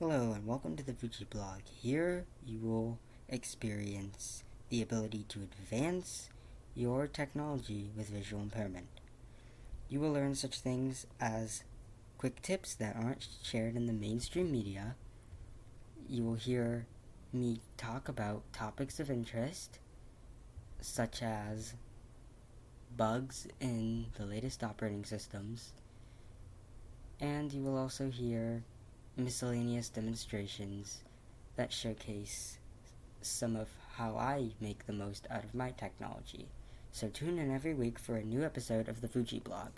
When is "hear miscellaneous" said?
28.10-29.88